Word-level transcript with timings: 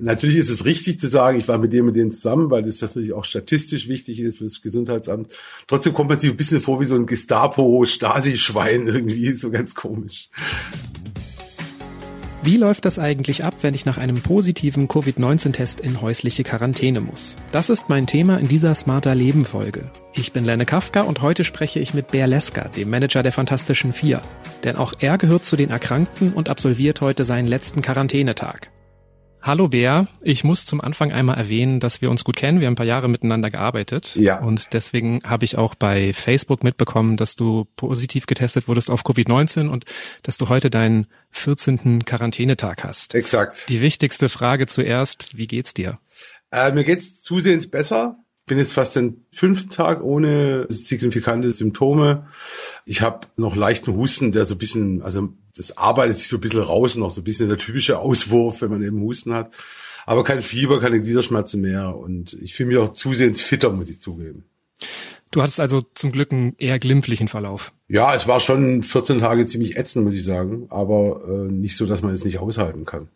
Natürlich 0.00 0.36
ist 0.36 0.48
es 0.48 0.64
richtig 0.64 1.00
zu 1.00 1.08
sagen, 1.08 1.38
ich 1.38 1.48
war 1.48 1.58
mit 1.58 1.72
dem 1.72 1.86
mit 1.86 1.96
denen 1.96 2.12
zusammen, 2.12 2.50
weil 2.50 2.62
das 2.62 2.80
natürlich 2.80 3.12
auch 3.12 3.24
statistisch 3.24 3.88
wichtig 3.88 4.20
ist 4.20 4.38
für 4.38 4.44
das 4.44 4.62
Gesundheitsamt. 4.62 5.32
Trotzdem 5.66 5.92
kommt 5.92 6.10
man 6.10 6.18
sich 6.18 6.30
ein 6.30 6.36
bisschen 6.36 6.60
vor 6.60 6.80
wie 6.80 6.84
so 6.84 6.94
ein 6.94 7.06
Gestapo-Stasi-Schwein 7.06 8.86
irgendwie, 8.86 9.32
so 9.32 9.50
ganz 9.50 9.74
komisch. 9.74 10.30
Wie 12.44 12.56
läuft 12.56 12.84
das 12.84 13.00
eigentlich 13.00 13.42
ab, 13.42 13.56
wenn 13.62 13.74
ich 13.74 13.84
nach 13.84 13.98
einem 13.98 14.20
positiven 14.20 14.86
Covid-19-Test 14.86 15.80
in 15.80 16.00
häusliche 16.00 16.44
Quarantäne 16.44 17.00
muss? 17.00 17.34
Das 17.50 17.68
ist 17.68 17.88
mein 17.88 18.06
Thema 18.06 18.38
in 18.38 18.46
dieser 18.46 18.74
Smarter 18.74 19.16
Leben 19.16 19.44
Folge. 19.44 19.90
Ich 20.14 20.32
bin 20.32 20.44
Lenne 20.44 20.64
Kafka 20.64 21.02
und 21.02 21.20
heute 21.20 21.42
spreche 21.42 21.80
ich 21.80 21.92
mit 21.92 22.12
Bär 22.12 22.28
Leska, 22.28 22.68
dem 22.68 22.88
Manager 22.88 23.24
der 23.24 23.32
Fantastischen 23.32 23.92
Vier. 23.92 24.22
Denn 24.62 24.76
auch 24.76 24.94
er 25.00 25.18
gehört 25.18 25.44
zu 25.44 25.56
den 25.56 25.70
Erkrankten 25.70 26.32
und 26.32 26.48
absolviert 26.48 27.00
heute 27.00 27.24
seinen 27.24 27.48
letzten 27.48 27.82
Quarantänetag. 27.82 28.70
Hallo 29.40 29.68
Bär, 29.68 30.08
ich 30.20 30.42
muss 30.42 30.66
zum 30.66 30.80
Anfang 30.80 31.12
einmal 31.12 31.38
erwähnen, 31.38 31.80
dass 31.80 32.02
wir 32.02 32.10
uns 32.10 32.24
gut 32.24 32.36
kennen. 32.36 32.60
Wir 32.60 32.66
haben 32.66 32.72
ein 32.72 32.76
paar 32.76 32.84
Jahre 32.84 33.08
miteinander 33.08 33.50
gearbeitet. 33.50 34.14
Ja. 34.16 34.42
Und 34.42 34.72
deswegen 34.72 35.20
habe 35.24 35.44
ich 35.44 35.56
auch 35.56 35.74
bei 35.74 36.12
Facebook 36.12 36.64
mitbekommen, 36.64 37.16
dass 37.16 37.36
du 37.36 37.66
positiv 37.76 38.26
getestet 38.26 38.68
wurdest 38.68 38.90
auf 38.90 39.04
Covid-19 39.04 39.68
und 39.68 39.84
dass 40.22 40.38
du 40.38 40.48
heute 40.48 40.70
deinen 40.70 41.06
14. 41.30 42.04
Quarantänetag 42.04 42.82
hast. 42.82 43.14
Exakt. 43.14 43.68
Die 43.68 43.80
wichtigste 43.80 44.28
Frage 44.28 44.66
zuerst, 44.66 45.36
wie 45.36 45.46
geht's 45.46 45.72
dir? 45.72 45.94
Äh, 46.50 46.72
mir 46.72 46.84
geht's 46.84 47.22
zusehends 47.22 47.70
besser. 47.70 48.18
Bin 48.46 48.58
jetzt 48.58 48.72
fast 48.72 48.96
den 48.96 49.26
fünften 49.30 49.70
Tag 49.70 50.02
ohne 50.02 50.66
signifikante 50.68 51.52
Symptome. 51.52 52.26
Ich 52.86 53.02
habe 53.02 53.26
noch 53.36 53.54
leichten 53.54 53.94
Husten, 53.94 54.32
der 54.32 54.46
so 54.46 54.54
ein 54.54 54.58
bisschen, 54.58 55.02
also 55.02 55.28
das 55.58 55.76
arbeitet 55.76 56.18
sich 56.18 56.28
so 56.28 56.36
ein 56.36 56.40
bisschen 56.40 56.62
raus, 56.62 56.96
noch 56.96 57.10
so 57.10 57.20
ein 57.20 57.24
bisschen 57.24 57.48
der 57.48 57.58
typische 57.58 57.98
Auswurf, 57.98 58.62
wenn 58.62 58.70
man 58.70 58.82
eben 58.82 59.00
Husten 59.00 59.34
hat. 59.34 59.50
Aber 60.06 60.24
kein 60.24 60.40
Fieber, 60.40 60.80
keine 60.80 61.00
Gliederschmerzen 61.00 61.60
mehr. 61.60 61.96
Und 61.96 62.34
ich 62.40 62.54
fühle 62.54 62.68
mich 62.68 62.78
auch 62.78 62.92
zusehends 62.92 63.40
fitter, 63.40 63.70
muss 63.70 63.90
ich 63.90 64.00
zugeben. 64.00 64.44
Du 65.30 65.42
hattest 65.42 65.60
also 65.60 65.82
zum 65.94 66.12
Glück 66.12 66.32
einen 66.32 66.54
eher 66.56 66.78
glimpflichen 66.78 67.28
Verlauf. 67.28 67.72
Ja, 67.88 68.14
es 68.14 68.26
war 68.26 68.40
schon 68.40 68.82
14 68.82 69.18
Tage 69.18 69.44
ziemlich 69.46 69.76
ätzend, 69.76 70.04
muss 70.04 70.14
ich 70.14 70.24
sagen, 70.24 70.66
aber 70.70 71.22
äh, 71.28 71.52
nicht 71.52 71.76
so, 71.76 71.84
dass 71.84 72.02
man 72.02 72.14
es 72.14 72.24
nicht 72.24 72.38
aushalten 72.38 72.86
kann. 72.86 73.08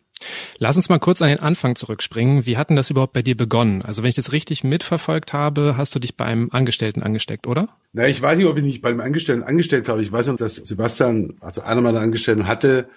Lass 0.57 0.75
uns 0.75 0.89
mal 0.89 0.99
kurz 0.99 1.21
an 1.21 1.29
den 1.29 1.39
Anfang 1.39 1.75
zurückspringen. 1.75 2.45
Wie 2.45 2.57
hat 2.57 2.69
denn 2.69 2.75
das 2.75 2.89
überhaupt 2.89 3.13
bei 3.13 3.21
dir 3.21 3.37
begonnen? 3.37 3.81
Also 3.81 4.03
wenn 4.03 4.09
ich 4.09 4.15
das 4.15 4.31
richtig 4.31 4.63
mitverfolgt 4.63 5.33
habe, 5.33 5.75
hast 5.77 5.93
du 5.95 5.99
dich 5.99 6.15
beim 6.15 6.49
Angestellten 6.51 7.03
angesteckt, 7.03 7.47
oder? 7.47 7.69
Na, 7.93 8.07
ich 8.07 8.21
weiß 8.21 8.37
nicht, 8.37 8.47
ob 8.47 8.57
ich 8.57 8.63
mich 8.63 8.81
beim 8.81 8.99
Angestellten 8.99 9.43
angestellt 9.43 9.89
habe. 9.89 10.01
Ich 10.01 10.11
weiß 10.11 10.27
noch, 10.27 10.35
dass 10.35 10.55
Sebastian, 10.55 11.35
also 11.41 11.61
einer 11.61 11.81
meiner 11.81 11.99
Angestellten, 11.99 12.47
hatte 12.47 12.87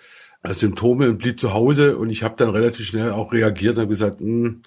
Symptome 0.44 1.08
und 1.08 1.19
blieb 1.19 1.41
zu 1.41 1.52
Hause 1.54 1.97
und 1.97 2.10
ich 2.10 2.22
habe 2.22 2.34
dann 2.36 2.50
relativ 2.50 2.86
schnell 2.86 3.10
auch 3.10 3.32
reagiert 3.32 3.77
und 3.77 3.82
habe 3.82 3.88
gesagt, 3.88 4.20
hm, 4.20 4.62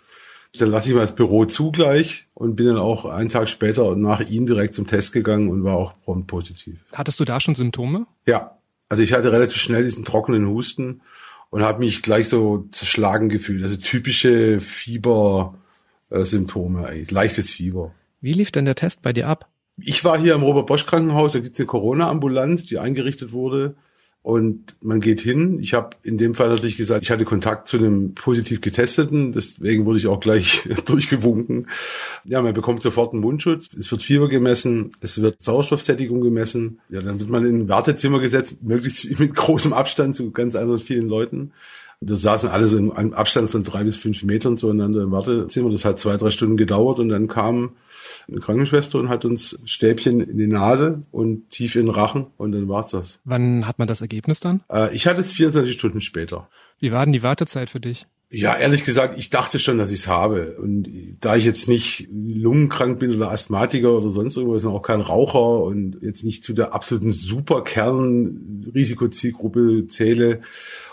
dann 0.57 0.69
lasse 0.69 0.89
ich 0.89 0.95
mal 0.95 1.01
das 1.01 1.15
Büro 1.15 1.45
zugleich 1.45 2.27
und 2.33 2.55
bin 2.55 2.65
dann 2.67 2.77
auch 2.77 3.05
einen 3.05 3.29
Tag 3.29 3.49
später 3.49 3.95
nach 3.95 4.19
ihm 4.21 4.45
direkt 4.47 4.73
zum 4.73 4.87
Test 4.87 5.13
gegangen 5.13 5.49
und 5.49 5.63
war 5.63 5.75
auch 5.75 5.93
prompt 6.03 6.27
positiv. 6.27 6.79
Hattest 6.93 7.19
du 7.19 7.25
da 7.25 7.39
schon 7.39 7.55
Symptome? 7.55 8.07
Ja, 8.25 8.57
also 8.89 9.03
ich 9.03 9.13
hatte 9.13 9.31
relativ 9.31 9.61
schnell 9.61 9.83
diesen 9.83 10.03
trockenen 10.03 10.47
Husten 10.47 11.01
und 11.49 11.63
habe 11.63 11.79
mich 11.79 12.01
gleich 12.01 12.29
so 12.29 12.67
zerschlagen 12.71 13.27
gefühlt. 13.29 13.63
Also 13.63 13.77
typische 13.77 14.59
Fiebersymptome 14.59 16.87
eigentlich, 16.87 17.11
leichtes 17.11 17.51
Fieber. 17.51 17.93
Wie 18.21 18.33
lief 18.33 18.51
denn 18.51 18.65
der 18.65 18.75
Test 18.75 19.01
bei 19.01 19.13
dir 19.13 19.27
ab? 19.27 19.47
Ich 19.81 20.03
war 20.03 20.19
hier 20.19 20.35
im 20.35 20.43
Robert 20.43 20.67
Bosch 20.67 20.85
Krankenhaus, 20.85 21.31
da 21.33 21.39
gibt's 21.39 21.59
eine 21.59 21.67
Corona-Ambulanz, 21.67 22.65
die 22.65 22.79
eingerichtet 22.79 23.31
wurde. 23.31 23.75
Und 24.21 24.75
man 24.81 24.99
geht 24.99 25.21
hin. 25.21 25.59
Ich 25.61 25.73
habe 25.73 25.95
in 26.03 26.17
dem 26.17 26.35
Fall 26.35 26.49
natürlich 26.49 26.75
gesagt, 26.75 27.03
ich 27.03 27.11
hatte 27.11 27.23
Kontakt 27.23 27.69
zu 27.69 27.77
einem 27.77 28.15
positiv 28.15 28.59
getesteten, 28.59 29.31
deswegen 29.31 29.85
wurde 29.85 29.97
ich 29.97 30.07
auch 30.07 30.19
gleich 30.19 30.67
durchgewunken. 30.85 31.67
Ja, 32.25 32.41
man 32.41 32.53
bekommt 32.53 32.81
sofort 32.81 33.13
einen 33.13 33.21
Mundschutz, 33.21 33.69
es 33.77 33.89
wird 33.89 34.03
Fieber 34.03 34.27
gemessen, 34.27 34.89
es 34.99 35.21
wird 35.21 35.41
Sauerstoffsättigung 35.41 36.19
gemessen. 36.19 36.81
Ja, 36.89 37.01
dann 37.01 37.19
wird 37.19 37.29
man 37.29 37.45
in 37.45 37.61
ein 37.61 37.69
Wartezimmer 37.69 38.19
gesetzt, 38.19 38.57
möglichst 38.61 39.19
mit 39.19 39.35
großem 39.35 39.71
Abstand 39.71 40.17
zu 40.17 40.31
ganz 40.31 40.55
anderen 40.55 40.79
vielen 40.79 41.07
Leuten. 41.07 41.53
Wir 42.01 42.15
saßen 42.15 42.49
alle 42.49 42.67
so 42.67 42.77
in 42.77 42.91
einem 42.91 43.13
Abstand 43.13 43.49
von 43.49 43.63
drei 43.63 43.83
bis 43.83 43.97
fünf 43.97 44.23
Metern 44.23 44.55
zueinander 44.55 45.01
im 45.01 45.11
Wartezimmer. 45.11 45.69
Das 45.69 45.83
hat 45.83 45.99
zwei, 45.99 46.15
drei 46.15 46.31
Stunden 46.31 46.55
gedauert 46.55 46.99
und 46.99 47.09
dann 47.09 47.27
kam 47.27 47.75
eine 48.29 48.39
Krankenschwester 48.39 48.99
und 48.99 49.09
hat 49.09 49.25
uns 49.25 49.59
Stäbchen 49.65 50.21
in 50.21 50.37
die 50.37 50.47
Nase 50.47 51.03
und 51.11 51.49
tief 51.49 51.75
in 51.75 51.87
den 51.87 51.93
Rachen 51.93 52.27
und 52.37 52.53
dann 52.53 52.69
war's 52.69 52.91
das. 52.91 53.19
Wann 53.25 53.67
hat 53.67 53.79
man 53.79 53.89
das 53.89 53.99
Ergebnis 53.99 54.39
dann? 54.39 54.61
Äh, 54.71 54.95
ich 54.95 55.07
hatte 55.07 55.19
es 55.19 55.33
24 55.33 55.73
Stunden 55.73 55.99
später. 55.99 56.47
Wie 56.79 56.93
war 56.93 57.05
denn 57.05 57.11
die 57.11 57.23
Wartezeit 57.23 57.69
für 57.69 57.81
dich? 57.81 58.07
Ja, 58.31 58.55
ehrlich 58.55 58.83
gesagt, 58.83 59.17
ich 59.17 59.31
dachte 59.31 59.57
schon, 59.57 59.79
dass 59.79 59.89
ich 59.89 60.01
es 60.01 60.07
habe. 60.07 60.57
Und 60.61 60.87
da 61.19 61.35
ich 61.35 61.45
jetzt 61.45 61.67
nicht 61.67 62.07
lungenkrank 62.11 62.99
bin 62.99 63.15
oder 63.15 63.31
Asthmatiker 63.31 63.91
oder 63.91 64.09
sonst 64.09 64.37
irgendwas, 64.37 64.65
auch 64.65 64.83
kein 64.83 65.01
Raucher 65.01 65.63
und 65.63 65.97
jetzt 66.01 66.23
nicht 66.23 66.43
zu 66.43 66.53
der 66.53 66.75
absoluten 66.75 67.11
Superkern-Risikozielgruppe 67.11 69.87
zähle, 69.87 70.41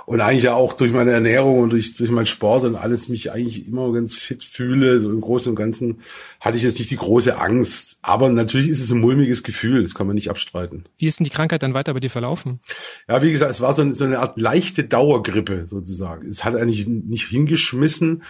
und 0.06 0.21
eigentlich 0.21 0.44
ja 0.44 0.55
auch 0.55 0.72
durch 0.72 0.93
meine 0.93 1.11
Ernährung 1.11 1.59
und 1.59 1.71
durch, 1.71 1.97
durch 1.97 2.11
meinen 2.11 2.27
Sport 2.27 2.65
und 2.65 2.77
alles 2.77 3.09
mich 3.09 3.33
eigentlich 3.33 3.67
immer 3.67 3.93
ganz 3.93 4.15
fit 4.15 4.44
fühle, 4.44 5.00
so 5.00 5.11
im 5.11 5.21
Großen 5.21 5.50
und 5.50 5.56
Ganzen 5.56 6.00
hatte 6.41 6.56
ich 6.56 6.62
jetzt 6.62 6.78
nicht 6.78 6.93
die 6.93 6.97
große 6.97 7.39
Angst. 7.39 7.99
Aber 8.03 8.31
natürlich 8.31 8.69
ist 8.69 8.81
es 8.81 8.93
ein 8.93 9.00
mulmiges 9.00 9.43
Gefühl, 9.43 9.83
das 9.83 9.94
kann 9.94 10.06
man 10.06 10.15
nicht 10.15 10.31
abstreiten. 10.31 10.84
Wie 10.97 11.06
ist 11.06 11.19
denn 11.19 11.25
die 11.25 11.31
Krankheit 11.31 11.65
dann 11.65 11.75
weiter 11.75 11.93
bei 11.93 12.00
dir 12.00 12.11
verlaufen? 12.11 12.61
Ja, 13.09 13.21
wie 13.21 13.33
gesagt, 13.33 13.50
es 13.50 13.61
war 13.61 13.75
so 13.75 13.83
eine, 13.83 13.97
so 13.97 14.05
eine 14.05 14.21
Art 14.21 14.39
leichte 14.39 14.84
Dauergrippe 14.84 15.67
sozusagen. 15.69 16.31
Es 16.31 16.44
hat 16.44 16.55
eigentlich 16.55 16.87
nicht 16.87 17.27
hingeschmissen. 17.27 18.23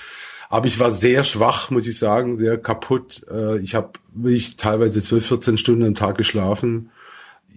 Aber 0.48 0.66
ich 0.66 0.78
war 0.78 0.92
sehr 0.92 1.24
schwach, 1.24 1.70
muss 1.70 1.88
ich 1.88 1.98
sagen, 1.98 2.38
sehr 2.38 2.56
kaputt. 2.56 3.26
Äh, 3.30 3.58
ich 3.58 3.74
habe 3.74 3.90
wirklich 4.14 4.56
teilweise 4.56 5.02
12, 5.02 5.26
14 5.26 5.58
Stunden 5.58 5.82
am 5.82 5.94
Tag 5.94 6.16
geschlafen 6.16 6.90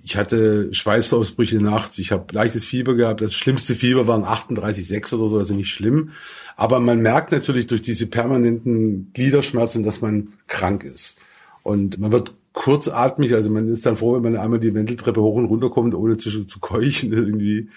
ich 0.04 0.18
hatte 0.18 0.74
Schweißausbrüche 0.74 1.62
nachts, 1.62 1.98
ich 2.00 2.12
habe 2.12 2.34
leichtes 2.34 2.66
Fieber 2.66 2.96
gehabt. 2.96 3.22
Das 3.22 3.34
schlimmste 3.34 3.76
Fieber 3.76 4.08
waren 4.08 4.24
38,6 4.24 5.16
oder 5.16 5.28
so, 5.28 5.38
also 5.38 5.54
nicht 5.54 5.70
schlimm. 5.70 6.12
Aber 6.56 6.80
man 6.80 7.00
merkt 7.00 7.32
natürlich 7.32 7.68
durch 7.68 7.82
diese 7.82 8.08
permanenten 8.08 9.12
Gliederschmerzen, 9.14 9.84
dass 9.84 10.02
man 10.02 10.34
krank 10.48 10.84
ist. 10.84 11.18
Und 11.64 12.00
man 12.00 12.12
wird 12.12 12.34
kurzatmig, 12.54 13.34
also 13.34 13.50
man 13.50 13.68
ist 13.68 13.86
dann 13.86 13.98
froh, 13.98 14.16
wenn 14.16 14.24
man 14.24 14.38
einmal 14.38 14.60
die 14.60 14.74
Wendeltreppe 14.74 15.22
hoch 15.22 15.36
und 15.36 15.46
runter 15.46 15.70
kommt, 15.70 15.94
ohne 15.94 16.18
zu, 16.18 16.46
zu 16.46 16.60
keuchen 16.60 17.14
irgendwie. 17.14 17.70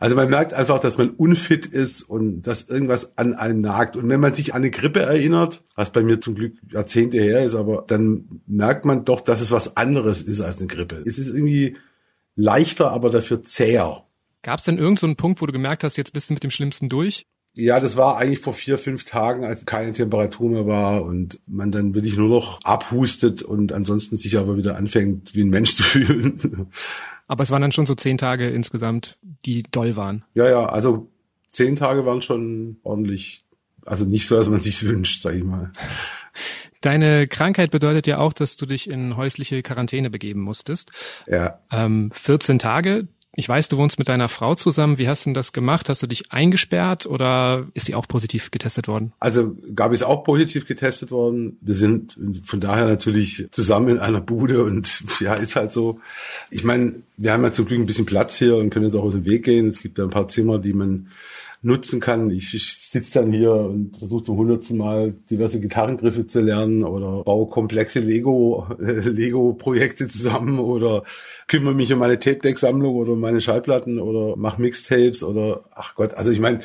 Also 0.00 0.16
man 0.16 0.30
merkt 0.30 0.54
einfach, 0.54 0.80
dass 0.80 0.98
man 0.98 1.10
unfit 1.10 1.66
ist 1.66 2.02
und 2.02 2.42
dass 2.42 2.68
irgendwas 2.68 3.16
an 3.18 3.34
einem 3.34 3.60
nagt. 3.60 3.96
Und 3.96 4.08
wenn 4.08 4.20
man 4.20 4.34
sich 4.34 4.54
an 4.54 4.62
eine 4.62 4.70
Grippe 4.70 5.00
erinnert, 5.00 5.64
was 5.76 5.90
bei 5.90 6.02
mir 6.02 6.20
zum 6.20 6.34
Glück 6.34 6.54
Jahrzehnte 6.70 7.18
her 7.18 7.42
ist, 7.42 7.54
aber 7.54 7.84
dann 7.86 8.42
merkt 8.46 8.84
man 8.84 9.04
doch, 9.04 9.20
dass 9.20 9.40
es 9.40 9.52
was 9.52 9.76
anderes 9.76 10.22
ist 10.22 10.40
als 10.40 10.58
eine 10.58 10.66
Grippe. 10.66 11.02
Es 11.06 11.18
ist 11.18 11.34
irgendwie 11.34 11.76
leichter, 12.34 12.90
aber 12.90 13.10
dafür 13.10 13.42
zäher. 13.42 14.04
Gab 14.42 14.58
es 14.58 14.64
denn 14.64 14.78
irgendeinen 14.78 15.12
so 15.12 15.16
Punkt, 15.16 15.40
wo 15.40 15.46
du 15.46 15.52
gemerkt 15.52 15.84
hast, 15.84 15.96
jetzt 15.96 16.12
bist 16.12 16.30
du 16.30 16.34
mit 16.34 16.42
dem 16.42 16.50
Schlimmsten 16.50 16.88
durch? 16.88 17.26
Ja, 17.54 17.80
das 17.80 17.96
war 17.96 18.16
eigentlich 18.16 18.40
vor 18.40 18.54
vier, 18.54 18.78
fünf 18.78 19.04
Tagen, 19.04 19.44
als 19.44 19.66
keine 19.66 19.92
Temperatur 19.92 20.48
mehr 20.48 20.66
war 20.66 21.04
und 21.04 21.38
man 21.46 21.70
dann 21.70 21.94
wirklich 21.94 22.16
nur 22.16 22.28
noch 22.28 22.60
abhustet 22.64 23.42
und 23.42 23.72
ansonsten 23.72 24.16
sich 24.16 24.38
aber 24.38 24.56
wieder 24.56 24.76
anfängt, 24.76 25.34
wie 25.34 25.42
ein 25.42 25.50
Mensch 25.50 25.74
zu 25.76 25.82
fühlen. 25.82 26.68
Aber 27.26 27.42
es 27.42 27.50
waren 27.50 27.62
dann 27.62 27.72
schon 27.72 27.86
so 27.86 27.94
zehn 27.94 28.16
Tage 28.16 28.48
insgesamt, 28.48 29.18
die 29.44 29.64
doll 29.64 29.96
waren. 29.96 30.24
Ja, 30.34 30.48
ja, 30.48 30.66
also 30.66 31.10
zehn 31.48 31.76
Tage 31.76 32.06
waren 32.06 32.22
schon 32.22 32.78
ordentlich, 32.82 33.44
also 33.84 34.06
nicht 34.06 34.26
so, 34.26 34.36
dass 34.36 34.48
man 34.48 34.60
sich 34.60 34.84
wünscht, 34.84 35.20
sag 35.20 35.34
ich 35.34 35.44
mal. 35.44 35.72
Deine 36.80 37.28
Krankheit 37.28 37.70
bedeutet 37.70 38.06
ja 38.06 38.18
auch, 38.18 38.32
dass 38.32 38.56
du 38.56 38.66
dich 38.66 38.90
in 38.90 39.16
häusliche 39.16 39.62
Quarantäne 39.62 40.10
begeben 40.10 40.40
musstest. 40.40 40.90
Ja. 41.28 41.60
Ähm, 41.70 42.10
14 42.12 42.58
Tage. 42.58 43.06
Ich 43.34 43.48
weiß, 43.48 43.68
du 43.68 43.78
wohnst 43.78 43.98
mit 43.98 44.10
deiner 44.10 44.28
Frau 44.28 44.54
zusammen. 44.54 44.98
Wie 44.98 45.08
hast 45.08 45.24
du 45.24 45.30
denn 45.30 45.34
das 45.34 45.54
gemacht? 45.54 45.88
Hast 45.88 46.02
du 46.02 46.06
dich 46.06 46.30
eingesperrt 46.32 47.06
oder 47.06 47.66
ist 47.72 47.86
sie 47.86 47.94
auch 47.94 48.06
positiv 48.06 48.50
getestet 48.50 48.88
worden? 48.88 49.12
Also 49.20 49.56
Gabi 49.74 49.94
ist 49.94 50.02
auch 50.02 50.22
positiv 50.22 50.66
getestet 50.66 51.10
worden. 51.10 51.56
Wir 51.62 51.74
sind 51.74 52.18
von 52.44 52.60
daher 52.60 52.86
natürlich 52.86 53.48
zusammen 53.50 53.88
in 53.88 53.98
einer 53.98 54.20
Bude 54.20 54.64
und 54.64 55.04
ja, 55.20 55.34
ist 55.34 55.56
halt 55.56 55.72
so. 55.72 55.98
Ich 56.50 56.62
meine, 56.62 57.02
wir 57.16 57.32
haben 57.32 57.42
ja 57.42 57.52
zum 57.52 57.64
Glück 57.64 57.80
ein 57.80 57.86
bisschen 57.86 58.04
Platz 58.04 58.36
hier 58.36 58.56
und 58.56 58.68
können 58.68 58.84
jetzt 58.84 58.96
auch 58.96 59.04
aus 59.04 59.14
dem 59.14 59.24
Weg 59.24 59.44
gehen. 59.44 59.68
Es 59.68 59.80
gibt 59.80 59.96
ja 59.96 60.04
ein 60.04 60.10
paar 60.10 60.28
Zimmer, 60.28 60.58
die 60.58 60.74
man 60.74 61.08
nutzen 61.62 62.00
kann. 62.00 62.28
Ich, 62.30 62.54
ich 62.54 62.74
sitze 62.74 63.20
dann 63.20 63.32
hier 63.32 63.52
und 63.52 63.96
versuche 63.96 64.24
zum 64.24 64.36
hundertsten 64.36 64.76
Mal 64.76 65.12
diverse 65.30 65.60
Gitarrengriffe 65.60 66.26
zu 66.26 66.40
lernen 66.40 66.82
oder 66.82 67.22
baue 67.22 67.48
komplexe 67.48 68.00
Lego 68.00 68.66
äh, 68.80 69.08
Lego 69.08 69.54
Projekte 69.54 70.08
zusammen 70.08 70.58
oder 70.58 71.04
kümmere 71.46 71.74
mich 71.74 71.92
um 71.92 72.00
meine 72.00 72.18
Tape 72.18 72.38
Deck 72.38 72.58
Sammlung 72.58 72.96
oder 72.96 73.14
meine 73.14 73.40
Schallplatten 73.40 74.00
oder 74.00 74.36
mache 74.36 74.60
Mixtapes 74.60 75.22
oder 75.22 75.64
ach 75.70 75.94
Gott, 75.94 76.14
also 76.14 76.30
ich 76.30 76.40
meine 76.40 76.60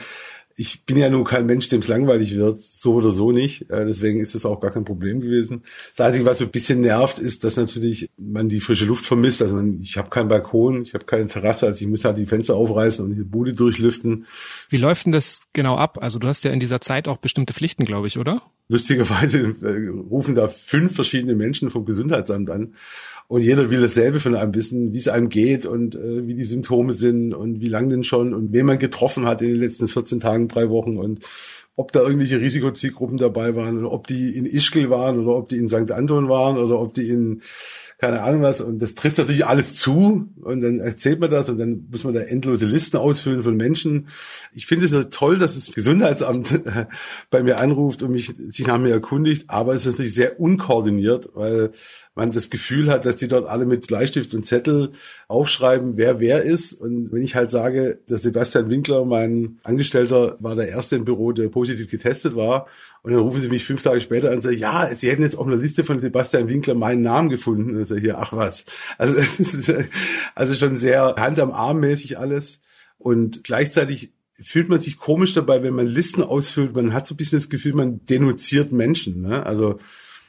ich 0.60 0.86
bin 0.86 0.98
ja 0.98 1.08
nun 1.08 1.24
kein 1.24 1.46
Mensch, 1.46 1.70
dem 1.70 1.82
es 1.82 1.88
langweilig 1.88 2.36
wird, 2.36 2.64
so 2.64 2.96
oder 2.96 3.12
so 3.12 3.32
nicht. 3.32 3.70
Äh, 3.70 3.86
deswegen 3.86 4.20
ist 4.20 4.34
das 4.34 4.44
auch 4.44 4.60
gar 4.60 4.72
kein 4.72 4.86
Problem 4.86 5.22
gewesen. 5.22 5.62
Das 5.96 6.08
Einzige, 6.08 6.26
was 6.26 6.40
so 6.40 6.46
ein 6.46 6.52
bisschen 6.52 6.82
nervt, 6.82 7.20
ist, 7.20 7.44
dass 7.44 7.58
natürlich 7.58 8.10
man 8.18 8.50
die 8.50 8.60
frische 8.60 8.86
Luft 8.86 9.06
vermisst. 9.06 9.44
Also 9.44 9.56
man, 9.56 9.80
ich 9.82 9.98
habe 9.98 10.10
keinen 10.10 10.30
Balkon, 10.30 10.82
ich 10.82 10.96
habe 10.96 11.06
keine 11.06 11.28
Terrasse, 11.28 11.68
also 11.68 11.80
ich 11.80 11.88
muss 11.88 12.04
halt 12.06 12.18
die 12.18 12.26
Fenster 12.26 12.56
aufreißen 12.56 13.06
und 13.06 13.16
die 13.16 13.24
Bude 13.24 13.52
durchlüften. 13.52 14.26
Wie 14.70 14.78
läuft 14.78 15.06
denn 15.06 15.12
das 15.12 15.42
genau 15.54 15.78
ab? 15.78 16.00
Also 16.02 16.18
du 16.18 16.28
hast 16.28 16.44
ja 16.44 16.50
in 16.50 16.60
dieser 16.60 16.82
Zeit 16.82 17.08
auch 17.08 17.18
bestimmte 17.18 17.54
Pflichten, 17.54 17.86
glaube 17.86 18.08
ich, 18.08 18.18
oder? 18.18 18.42
Lustigerweise 18.68 19.56
äh, 19.62 19.90
rufen 20.10 20.34
da 20.34 20.48
fünf 20.48 20.96
verschiedene 20.96 21.36
Menschen 21.36 21.70
vom 21.70 21.86
Gesundheitsamt 21.86 22.50
an 22.50 22.74
und 23.30 23.42
jeder 23.42 23.70
will 23.70 23.82
dasselbe 23.82 24.22
von 24.22 24.36
einem 24.36 24.56
wissen, 24.56 24.94
wie 24.94 24.98
es 24.98 25.10
einem 25.10 25.28
geht 25.28 25.66
und 25.66 25.96
äh, 25.96 26.26
wie 26.26 26.34
die 26.34 26.46
Symptome 26.46 26.94
sind 26.94 27.34
und 27.34 27.60
wie 27.60 27.68
lang 27.68 27.90
denn 27.90 28.04
schon 28.04 28.34
und 28.34 28.54
wen 28.54 28.66
man 28.66 28.80
getroffen 28.80 29.26
hat 29.26 29.42
in 29.42 29.50
den 29.50 29.60
letzten 29.60 29.88
14 29.88 30.20
Tagen, 30.20 30.47
drei 30.48 30.70
Wochen 30.70 30.98
und 30.98 31.22
ob 31.78 31.92
da 31.92 32.02
irgendwelche 32.02 32.42
Risikozielgruppen 32.42 33.18
dabei 33.18 33.56
waren 33.56 33.78
oder 33.78 33.92
ob 33.92 34.08
die 34.08 34.36
in 34.36 34.48
Ischgl 34.48 34.90
waren 34.90 35.20
oder 35.20 35.38
ob 35.38 35.48
die 35.48 35.58
in 35.58 35.70
St. 35.70 35.92
Anton 35.92 36.28
waren 36.28 36.58
oder 36.58 36.80
ob 36.80 36.96
die 36.96 37.08
in 37.08 37.42
keine 38.00 38.22
Ahnung 38.22 38.44
was. 38.44 38.62
Und 38.62 38.82
das 38.82 38.94
trifft 38.94 39.18
natürlich 39.18 39.46
alles 39.46 39.76
zu 39.76 40.30
und 40.42 40.62
dann 40.62 40.80
erzählt 40.80 41.20
man 41.20 41.32
das 41.32 41.50
und 41.50 41.58
dann 41.58 41.88
muss 41.92 42.04
man 42.04 42.14
da 42.14 42.22
endlose 42.22 42.66
Listen 42.66 42.98
ausfüllen 42.98 43.42
von 43.42 43.58
Menschen. 43.58 44.08
Ich 44.54 44.68
finde 44.68 44.86
es 44.86 45.10
toll, 45.10 45.40
dass 45.40 45.56
das 45.56 45.74
Gesundheitsamt 45.74 46.62
bei 47.30 47.42
mir 47.42 47.60
anruft 47.60 48.04
und 48.04 48.12
mich 48.12 48.34
sich 48.50 48.68
nach 48.68 48.78
mir 48.78 48.92
erkundigt, 48.92 49.46
aber 49.48 49.74
es 49.74 49.86
ist 49.86 49.94
natürlich 49.94 50.14
sehr 50.14 50.40
unkoordiniert, 50.40 51.30
weil 51.34 51.72
man 52.14 52.32
das 52.32 52.50
Gefühl 52.50 52.90
hat, 52.92 53.06
dass 53.06 53.16
die 53.16 53.28
dort 53.28 53.48
alle 53.48 53.66
mit 53.66 53.88
Bleistift 53.88 54.34
und 54.34 54.46
Zettel 54.46 54.92
aufschreiben, 55.28 55.98
wer 55.98 56.20
wer 56.20 56.42
ist. 56.42 56.74
Und 56.74 57.12
wenn 57.12 57.22
ich 57.22 57.36
halt 57.36 57.52
sage, 57.52 58.00
dass 58.08 58.24
Sebastian 58.24 58.70
Winkler, 58.70 59.06
mein 59.06 59.60
Angestellter, 59.64 60.36
war 60.40 60.56
der 60.56 60.68
erste 60.68 60.96
im 60.96 61.06
Büro, 61.06 61.32
der 61.32 61.46
positiv 61.68 61.92
getestet 61.92 62.36
war, 62.36 62.68
und 63.04 63.14
dann 63.14 63.22
rufen 63.22 63.42
sie 63.42 63.48
mich 63.48 63.64
fünf 63.64 63.84
Tage 63.84 64.02
später 64.02 64.30
an 64.30 64.38
und 64.38 64.42
sagen, 64.42 64.58
ja, 64.58 64.90
sie 64.94 65.10
hätten 65.10 65.22
jetzt 65.22 65.38
auf 65.38 65.48
einer 65.48 65.56
Liste 65.56 65.86
von 65.86 66.00
Sebastian 66.00 66.50
Winkler 66.50 66.74
meinen 66.74 67.02
Namen 67.02 67.30
gefunden. 67.30 67.76
Und 67.76 67.82
ich 67.82 67.88
sage, 67.88 68.02
hier, 68.02 68.18
ach 68.18 68.34
was. 68.34 68.66
Also, 68.98 69.16
ist 69.40 69.74
also 70.36 70.54
schon 70.54 70.76
sehr 70.76 71.16
Hand 71.16 71.40
am 71.40 71.52
Arm 71.52 71.80
mäßig 71.80 72.20
alles. 72.20 72.60
Und 72.98 73.46
gleichzeitig 73.46 74.12
fühlt 74.42 74.68
man 74.68 74.82
sich 74.82 74.98
komisch 74.98 75.34
dabei, 75.34 75.64
wenn 75.64 75.74
man 75.74 75.88
Listen 75.88 76.22
ausfüllt. 76.22 76.76
Man 76.76 76.94
hat 76.94 77.08
so 77.08 77.14
ein 77.14 77.18
bisschen 77.18 77.40
das 77.40 77.50
Gefühl, 77.50 77.76
man 77.76 78.06
denunziert 78.06 78.74
Menschen. 78.74 79.22
Ne? 79.22 79.46
Also 79.46 79.80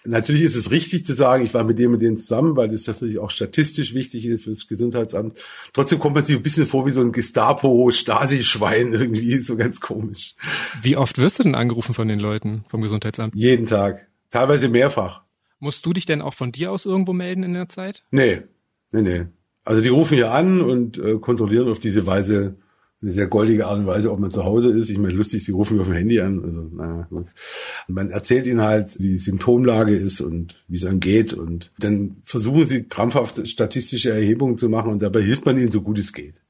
Natürlich 0.05 0.43
ist 0.43 0.57
es 0.57 0.71
richtig 0.71 1.05
zu 1.05 1.15
sagen, 1.15 1.45
ich 1.45 1.55
war 1.55 1.65
mit 1.65 1.79
dem 1.79 1.93
und 1.93 2.01
dem 2.01 2.17
zusammen, 2.17 2.57
weil 2.57 2.69
das 2.69 2.87
natürlich 2.87 3.19
auch 3.19 3.31
statistisch 3.31 3.95
wichtig 3.95 4.25
ist 4.25 4.45
für 4.45 4.51
das 4.51 4.67
Gesundheitsamt. 4.67 5.39
Trotzdem 5.73 5.99
kommt 5.99 6.15
man 6.15 6.25
sich 6.25 6.37
ein 6.37 6.43
bisschen 6.43 6.67
vor 6.67 6.87
wie 6.87 6.91
so 6.91 7.01
ein 7.01 7.13
Gestapo-Stasi-Schwein 7.13 8.93
irgendwie, 8.93 9.37
so 9.39 9.57
ganz 9.57 9.81
komisch. 9.81 10.35
Wie 10.83 10.97
oft 10.97 11.19
wirst 11.19 11.39
du 11.39 11.43
denn 11.43 11.55
angerufen 11.55 11.95
von 11.95 12.09
den 12.09 12.21
Leuten 12.21 12.65
vom 12.69 12.81
Gesundheitsamt? 12.81 13.35
Jeden 13.35 13.67
Tag. 13.67 14.09
Teilweise 14.31 14.69
mehrfach. 14.69 15.23
Musst 15.59 15.85
du 15.85 15.93
dich 15.93 16.07
denn 16.07 16.23
auch 16.23 16.35
von 16.35 16.53
dir 16.53 16.71
aus 16.71 16.87
irgendwo 16.87 17.13
melden 17.13 17.43
in 17.43 17.55
der 17.55 17.69
Zeit? 17.69 18.05
Nee, 18.11 18.43
nee, 18.93 19.03
nee. 19.03 19.27
Also 19.65 19.83
die 19.83 19.89
rufen 19.89 20.17
ja 20.17 20.31
an 20.31 20.61
und 20.61 20.99
äh, 20.99 21.19
kontrollieren 21.19 21.69
auf 21.69 21.81
diese 21.81 22.07
Weise 22.07 22.57
eine 23.01 23.13
sehr 23.13 23.29
goldige 23.29 23.67
Art 23.67 23.79
und 23.79 23.87
Weise, 23.87 24.11
ob 24.11 24.19
man 24.19 24.31
zu 24.31 24.45
Hause 24.45 24.71
ist. 24.71 24.91
Ich 24.91 24.99
meine, 24.99 25.15
lustig, 25.15 25.45
sie 25.45 25.53
rufen 25.53 25.75
mich 25.75 25.83
auf 25.83 25.89
dem 25.89 25.97
Handy 25.97 26.21
an. 26.21 26.43
Also, 26.45 26.63
naja, 26.63 27.07
gut. 27.09 27.27
Man 27.87 28.11
erzählt 28.11 28.47
ihnen 28.47 28.63
halt, 28.63 28.99
wie 28.99 29.11
die 29.11 29.19
Symptomlage 29.19 29.95
ist 29.95 30.21
und 30.21 30.65
wie 30.67 30.77
es 30.77 30.85
einem 30.85 30.99
geht. 30.99 31.33
Und 31.33 31.71
dann 31.79 32.17
versuchen 32.25 32.67
sie 32.67 32.83
krampfhaft 32.85 33.47
statistische 33.47 34.11
Erhebungen 34.11 34.59
zu 34.59 34.69
machen 34.69 34.91
und 34.91 35.01
dabei 35.01 35.23
hilft 35.23 35.47
man 35.47 35.57
ihnen 35.57 35.71
so 35.71 35.83
gut 35.83 35.99
es 35.99 36.13
geht. 36.13 36.41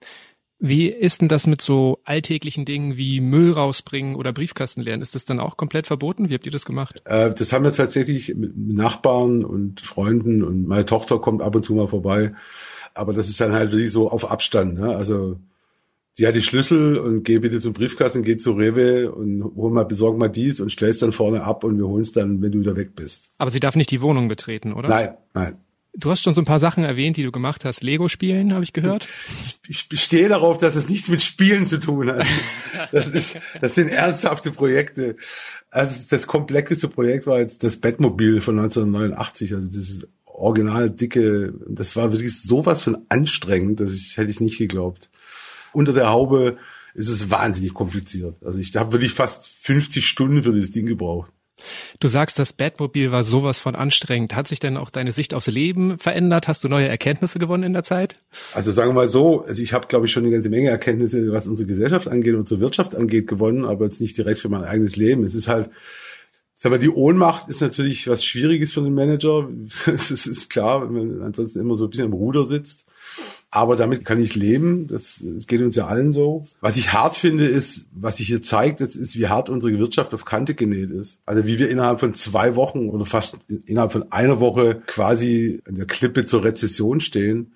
Wie 0.60 0.88
ist 0.88 1.20
denn 1.20 1.28
das 1.28 1.46
mit 1.46 1.60
so 1.60 2.00
alltäglichen 2.04 2.64
Dingen 2.64 2.96
wie 2.96 3.20
Müll 3.20 3.52
rausbringen 3.52 4.16
oder 4.16 4.32
Briefkasten 4.32 4.80
leeren? 4.80 5.02
Ist 5.02 5.14
das 5.14 5.24
dann 5.24 5.38
auch 5.38 5.56
komplett 5.56 5.86
verboten? 5.86 6.30
Wie 6.30 6.34
habt 6.34 6.46
ihr 6.46 6.52
das 6.52 6.64
gemacht? 6.64 7.00
Äh, 7.04 7.32
das 7.32 7.52
haben 7.52 7.64
wir 7.64 7.72
tatsächlich 7.72 8.34
mit 8.34 8.56
Nachbarn 8.56 9.44
und 9.44 9.82
Freunden 9.82 10.42
und 10.42 10.66
meine 10.66 10.84
Tochter 10.84 11.20
kommt 11.20 11.42
ab 11.42 11.54
und 11.54 11.64
zu 11.64 11.74
mal 11.74 11.86
vorbei. 11.86 12.32
Aber 12.94 13.12
das 13.12 13.28
ist 13.28 13.40
dann 13.40 13.52
halt 13.52 13.70
wirklich 13.70 13.92
so 13.92 14.10
auf 14.10 14.32
Abstand. 14.32 14.74
Ne? 14.74 14.96
Also 14.96 15.36
die 16.18 16.26
hat 16.26 16.34
die 16.34 16.42
Schlüssel 16.42 16.98
und 16.98 17.22
geh 17.22 17.38
bitte 17.38 17.60
zum 17.60 17.72
Briefkasten, 17.72 18.24
geh 18.24 18.36
zu 18.36 18.52
Rewe 18.52 19.12
und 19.12 19.44
hol 19.54 19.70
mal, 19.70 19.84
besorg 19.84 20.18
mal 20.18 20.28
dies 20.28 20.60
und 20.60 20.72
stell's 20.72 20.98
dann 20.98 21.12
vorne 21.12 21.44
ab 21.44 21.62
und 21.62 21.78
wir 21.78 21.86
holen 21.86 22.02
es 22.02 22.12
dann, 22.12 22.42
wenn 22.42 22.50
du 22.50 22.60
wieder 22.60 22.76
weg 22.76 22.96
bist. 22.96 23.30
Aber 23.38 23.50
sie 23.50 23.60
darf 23.60 23.76
nicht 23.76 23.90
die 23.92 24.02
Wohnung 24.02 24.26
betreten, 24.26 24.72
oder? 24.72 24.88
Nein, 24.88 25.14
nein. 25.32 25.56
Du 25.94 26.10
hast 26.10 26.22
schon 26.22 26.34
so 26.34 26.40
ein 26.40 26.44
paar 26.44 26.58
Sachen 26.58 26.84
erwähnt, 26.84 27.16
die 27.16 27.22
du 27.22 27.32
gemacht 27.32 27.64
hast. 27.64 27.82
Lego 27.82 28.08
spielen, 28.08 28.52
habe 28.52 28.62
ich 28.62 28.72
gehört. 28.72 29.08
Ich, 29.66 29.88
bestehe 29.88 30.28
darauf, 30.28 30.58
dass 30.58 30.76
es 30.76 30.88
nichts 30.88 31.08
mit 31.08 31.22
Spielen 31.22 31.66
zu 31.66 31.78
tun 31.78 32.12
hat. 32.12 32.26
Das, 32.92 33.08
ist, 33.08 33.36
das 33.60 33.74
sind 33.74 33.88
ernsthafte 33.88 34.50
Projekte. 34.50 35.16
Also 35.70 36.04
das 36.10 36.26
komplexeste 36.26 36.88
Projekt 36.88 37.26
war 37.26 37.40
jetzt 37.40 37.64
das 37.64 37.76
Bettmobil 37.76 38.40
von 38.40 38.58
1989. 38.58 39.54
Also 39.54 39.66
das 39.66 39.76
ist 39.76 40.08
original 40.24 40.90
dicke. 40.90 41.52
Das 41.68 41.96
war 41.96 42.12
wirklich 42.12 42.40
sowas 42.40 42.82
von 42.82 42.98
anstrengend, 43.08 43.80
dass 43.80 43.92
ich 43.92 44.16
hätte 44.16 44.30
ich 44.30 44.40
nicht 44.40 44.58
geglaubt 44.58 45.10
unter 45.72 45.92
der 45.92 46.10
Haube 46.10 46.56
ist 46.94 47.08
es 47.08 47.30
wahnsinnig 47.30 47.74
kompliziert. 47.74 48.36
Also 48.44 48.58
ich 48.58 48.74
habe 48.76 48.92
wirklich 48.92 49.12
fast 49.12 49.46
50 49.46 50.06
Stunden 50.06 50.42
für 50.42 50.52
dieses 50.52 50.72
Ding 50.72 50.86
gebraucht. 50.86 51.30
Du 52.00 52.08
sagst, 52.08 52.38
das 52.38 52.52
Batmobil 52.52 53.10
war 53.10 53.24
sowas 53.24 53.58
von 53.58 53.74
anstrengend. 53.74 54.34
Hat 54.34 54.46
sich 54.46 54.60
denn 54.60 54.76
auch 54.76 54.90
deine 54.90 55.12
Sicht 55.12 55.34
aufs 55.34 55.48
Leben 55.48 55.98
verändert? 55.98 56.48
Hast 56.48 56.62
du 56.62 56.68
neue 56.68 56.88
Erkenntnisse 56.88 57.38
gewonnen 57.38 57.64
in 57.64 57.72
der 57.72 57.82
Zeit? 57.82 58.16
Also 58.54 58.70
sagen 58.70 58.90
wir 58.90 58.94
mal 58.94 59.08
so, 59.08 59.42
also 59.42 59.62
ich 59.62 59.72
habe, 59.72 59.88
glaube 59.88 60.06
ich, 60.06 60.12
schon 60.12 60.24
eine 60.24 60.32
ganze 60.32 60.50
Menge 60.50 60.68
Erkenntnisse, 60.68 61.32
was 61.32 61.48
unsere 61.48 61.66
Gesellschaft 61.66 62.08
angeht, 62.08 62.34
unsere 62.34 62.60
Wirtschaft 62.60 62.94
angeht, 62.94 63.26
gewonnen, 63.26 63.64
aber 63.64 63.84
jetzt 63.84 64.00
nicht 64.00 64.16
direkt 64.16 64.38
für 64.38 64.48
mein 64.48 64.64
eigenes 64.64 64.96
Leben. 64.96 65.24
Es 65.24 65.34
ist 65.34 65.48
halt, 65.48 65.70
sag 66.54 66.70
mal, 66.70 66.78
die 66.78 66.90
Ohnmacht 66.90 67.48
ist 67.48 67.60
natürlich 67.60 68.06
was 68.08 68.24
Schwieriges 68.24 68.72
für 68.72 68.82
den 68.82 68.94
Manager. 68.94 69.48
Das 69.86 70.10
ist 70.10 70.50
klar, 70.50 70.82
wenn 70.82 70.92
man 70.92 71.22
ansonsten 71.22 71.58
immer 71.60 71.74
so 71.74 71.84
ein 71.84 71.90
bisschen 71.90 72.06
im 72.06 72.12
Ruder 72.12 72.46
sitzt. 72.46 72.86
Aber 73.50 73.76
damit 73.76 74.04
kann 74.04 74.20
ich 74.20 74.34
leben. 74.34 74.88
Das, 74.88 75.22
das 75.24 75.46
geht 75.46 75.62
uns 75.62 75.74
ja 75.74 75.86
allen 75.86 76.12
so. 76.12 76.46
Was 76.60 76.76
ich 76.76 76.92
hart 76.92 77.16
finde, 77.16 77.46
ist, 77.46 77.88
was 77.92 78.16
sich 78.16 78.26
hier 78.26 78.42
zeigt, 78.42 78.80
das 78.80 78.94
ist, 78.94 79.16
wie 79.18 79.28
hart 79.28 79.48
unsere 79.48 79.78
Wirtschaft 79.78 80.12
auf 80.12 80.26
Kante 80.26 80.54
genäht 80.54 80.90
ist. 80.90 81.20
Also 81.24 81.46
wie 81.46 81.58
wir 81.58 81.70
innerhalb 81.70 82.00
von 82.00 82.12
zwei 82.12 82.56
Wochen 82.56 82.90
oder 82.90 83.06
fast 83.06 83.38
innerhalb 83.66 83.92
von 83.92 84.12
einer 84.12 84.40
Woche 84.40 84.82
quasi 84.86 85.62
an 85.66 85.76
der 85.76 85.86
Klippe 85.86 86.26
zur 86.26 86.44
Rezession 86.44 87.00
stehen 87.00 87.52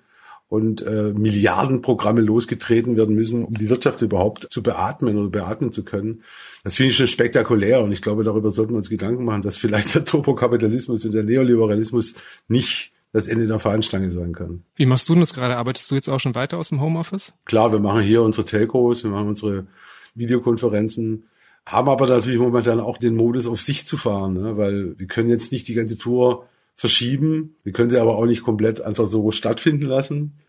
und 0.53 0.85
äh, 0.85 1.13
Milliardenprogramme 1.13 2.21
losgetreten 2.21 2.95
werden 2.95 3.15
müssen, 3.15 3.43
um 3.43 3.55
die 3.55 3.69
Wirtschaft 3.69 4.03
überhaupt 4.03 4.47
zu 4.51 4.61
beatmen 4.61 5.17
oder 5.17 5.29
beatmen 5.29 5.71
zu 5.71 5.83
können. 5.83 6.21
Das 6.63 6.75
finde 6.75 6.91
ich 6.91 6.97
schon 6.97 7.07
spektakulär 7.07 7.81
und 7.81 7.91
ich 7.91 8.03
glaube, 8.03 8.23
darüber 8.23 8.51
sollten 8.51 8.73
wir 8.73 8.77
uns 8.77 8.89
Gedanken 8.89 9.25
machen, 9.25 9.41
dass 9.41 9.57
vielleicht 9.57 9.95
der 9.95 10.05
Turbokapitalismus 10.05 11.05
und 11.05 11.13
der 11.13 11.23
Neoliberalismus 11.23 12.13
nicht 12.47 12.93
das 13.13 13.27
Ende 13.27 13.45
der 13.45 13.59
Fahnenstange 13.59 14.11
sein 14.11 14.33
kann. 14.33 14.63
Wie 14.75 14.87
machst 14.87 15.07
du 15.07 15.13
denn 15.13 15.21
das 15.21 15.33
gerade? 15.33 15.55
Arbeitest 15.55 15.89
du 15.89 15.95
jetzt 15.95 16.09
auch 16.09 16.19
schon 16.19 16.35
weiter 16.35 16.57
aus 16.57 16.69
dem 16.69 16.81
Homeoffice? 16.81 17.33
Klar, 17.45 17.71
wir 17.71 17.79
machen 17.79 18.01
hier 18.01 18.23
unsere 18.23 18.45
Telcos, 18.45 19.03
wir 19.03 19.11
machen 19.11 19.29
unsere 19.29 19.67
Videokonferenzen, 20.15 21.25
haben 21.65 21.89
aber 21.89 22.07
natürlich 22.07 22.39
momentan 22.39 22.79
auch 22.79 22.97
den 22.97 23.15
Modus 23.15 23.45
auf 23.45 23.61
sich 23.61 23.85
zu 23.85 23.97
fahren, 23.97 24.33
ne? 24.33 24.57
weil 24.57 24.97
wir 24.97 25.07
können 25.07 25.29
jetzt 25.29 25.51
nicht 25.51 25.67
die 25.67 25.75
ganze 25.75 25.97
Tour 25.97 26.47
verschieben, 26.73 27.55
wir 27.63 27.71
können 27.71 27.91
sie 27.91 27.99
aber 27.99 28.17
auch 28.17 28.25
nicht 28.25 28.43
komplett 28.43 28.81
einfach 28.81 29.07
so 29.07 29.29
stattfinden 29.31 29.85
lassen. 29.85 30.39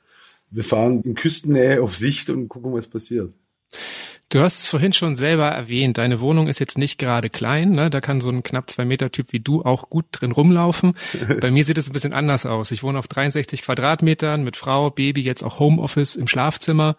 Wir 0.51 0.65
fahren 0.65 1.03
in 1.03 1.15
Küstennähe 1.15 1.83
auf 1.83 1.95
Sicht 1.95 2.31
und 2.31 2.49
gucken, 2.49 2.73
was 2.73 2.89
passiert. 2.89 3.33
Du 4.35 4.41
hast 4.41 4.59
es 4.59 4.67
vorhin 4.67 4.93
schon 4.93 5.15
selber 5.15 5.47
erwähnt, 5.47 5.97
deine 5.97 6.21
Wohnung 6.21 6.49
ist 6.49 6.59
jetzt 6.59 6.77
nicht 6.77 6.99
gerade 6.99 7.31
klein, 7.31 7.71
ne? 7.71 7.89
da 7.89 8.01
kann 8.01 8.21
so 8.21 8.31
ein 8.31 8.43
knapp 8.43 8.69
zwei 8.69 8.85
Meter 8.85 9.13
Typ 9.13 9.33
wie 9.33 9.39
du 9.39 9.63
auch 9.63 9.91
gut 9.91 10.07
drin 10.11 10.33
rumlaufen. 10.33 10.95
Bei 11.41 11.53
mir 11.53 11.63
sieht 11.63 11.79
es 11.79 11.89
ein 11.89 11.93
bisschen 11.93 12.13
anders 12.13 12.45
aus. 12.45 12.73
Ich 12.73 12.83
wohne 12.83 12.99
auf 12.99 13.07
63 13.07 13.63
Quadratmetern 13.63 14.43
mit 14.43 14.57
Frau, 14.57 14.91
Baby, 14.91 15.23
jetzt 15.23 15.45
auch 15.45 15.61
Homeoffice 15.61 16.17
im 16.17 16.27
Schlafzimmer. 16.27 16.97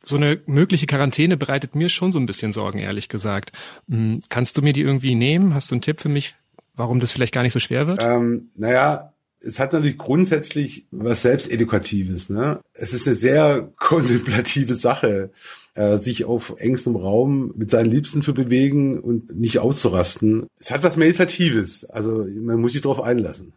So 0.00 0.14
eine 0.14 0.40
mögliche 0.46 0.86
Quarantäne 0.86 1.36
bereitet 1.36 1.74
mir 1.74 1.88
schon 1.88 2.12
so 2.12 2.20
ein 2.20 2.26
bisschen 2.26 2.52
Sorgen, 2.52 2.78
ehrlich 2.78 3.08
gesagt. 3.08 3.50
Hm, 3.88 4.20
kannst 4.28 4.56
du 4.56 4.62
mir 4.62 4.72
die 4.72 4.82
irgendwie 4.82 5.16
nehmen? 5.16 5.54
Hast 5.54 5.72
du 5.72 5.74
einen 5.74 5.82
Tipp 5.82 6.00
für 6.00 6.08
mich, 6.08 6.36
warum 6.76 7.00
das 7.00 7.10
vielleicht 7.10 7.34
gar 7.34 7.42
nicht 7.42 7.52
so 7.52 7.58
schwer 7.58 7.88
wird? 7.88 8.00
Ähm, 8.00 8.50
naja, 8.54 9.12
es 9.40 9.58
hat 9.58 9.72
natürlich 9.72 9.98
grundsätzlich 9.98 10.86
was 10.90 11.22
Selbstedukatives. 11.22 12.30
Ne? 12.30 12.60
Es 12.72 12.92
ist 12.92 13.06
eine 13.06 13.16
sehr 13.16 13.72
kontemplative 13.76 14.74
Sache 14.74 15.30
äh, 15.74 15.98
sich 15.98 16.24
auf 16.24 16.54
engstem 16.58 16.96
Raum 16.96 17.52
mit 17.56 17.70
seinen 17.70 17.90
Liebsten 17.90 18.22
zu 18.22 18.34
bewegen 18.34 18.98
und 19.00 19.36
nicht 19.36 19.58
auszurasten. 19.58 20.46
Es 20.58 20.70
hat 20.70 20.82
was 20.82 20.96
Meditatives. 20.96 21.84
Also 21.84 22.26
man 22.40 22.60
muss 22.60 22.72
sich 22.72 22.82
darauf 22.82 23.00
einlassen. 23.00 23.52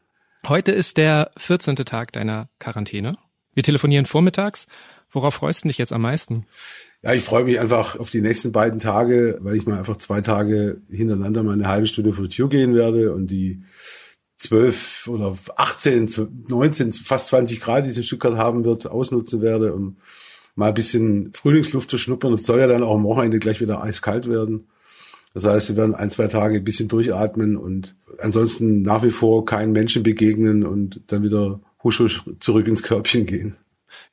Heute 0.47 0.71
ist 0.71 0.97
der 0.97 1.31
14. 1.37 1.75
Tag 1.77 2.13
deiner 2.13 2.49
Quarantäne. 2.59 3.17
Wir 3.53 3.63
telefonieren 3.63 4.05
vormittags. 4.05 4.67
Worauf 5.11 5.33
freust 5.33 5.63
du 5.63 5.69
dich 5.69 5.79
jetzt 5.79 5.91
am 5.91 6.01
meisten? 6.01 6.45
Ja, 7.01 7.13
ich 7.13 7.23
freue 7.23 7.43
mich 7.43 7.59
einfach 7.59 7.97
auf 7.99 8.11
die 8.11 8.21
nächsten 8.21 8.51
beiden 8.51 8.79
Tage, 8.79 9.39
weil 9.41 9.55
ich 9.55 9.65
mal 9.65 9.79
einfach 9.79 9.97
zwei 9.97 10.21
Tage 10.21 10.81
hintereinander 10.89 11.41
mal 11.41 11.53
eine 11.53 11.67
halbe 11.67 11.87
Stunde 11.87 12.13
vor 12.13 12.25
die 12.25 12.29
Tür 12.29 12.47
gehen 12.47 12.75
werde 12.75 13.13
und 13.13 13.27
die 13.27 13.63
zwölf 14.39 15.07
oder 15.07 15.35
18, 15.57 16.45
19, 16.47 16.93
fast 16.93 17.27
20 17.27 17.59
Grad, 17.59 17.85
die 17.85 17.89
es 17.89 17.97
in 17.97 18.03
Stuttgart 18.03 18.37
haben 18.37 18.63
wird, 18.65 18.87
ausnutzen 18.87 19.41
werde, 19.41 19.73
um 19.73 19.97
mal 20.55 20.69
ein 20.69 20.73
bisschen 20.73 21.31
Frühlingsluft 21.33 21.89
zu 21.89 21.97
schnuppern. 21.97 22.33
Es 22.33 22.45
soll 22.45 22.59
ja 22.59 22.67
dann 22.67 22.83
auch 22.83 22.95
am 22.95 23.03
Wochenende 23.03 23.39
gleich 23.39 23.61
wieder 23.61 23.83
eiskalt 23.83 24.27
werden. 24.27 24.67
Das 25.33 25.43
heißt, 25.43 25.69
wir 25.69 25.77
werden 25.77 25.93
ein, 25.93 26.09
zwei 26.09 26.27
Tage 26.27 26.55
ein 26.55 26.63
bisschen 26.63 26.87
durchatmen 26.87 27.55
und 27.55 27.95
ansonsten 28.17 28.81
nach 28.81 29.03
wie 29.03 29.11
vor 29.11 29.45
keinen 29.45 29.73
Menschen 29.73 30.03
begegnen 30.03 30.65
und 30.65 31.01
dann 31.07 31.21
wieder 31.21 31.59
husch 31.83 31.99
husch 31.99 32.23
zurück 32.39 32.67
ins 32.67 32.81
Körbchen 32.81 33.25
gehen. 33.25 33.57